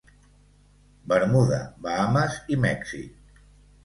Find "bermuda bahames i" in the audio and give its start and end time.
1.11-2.57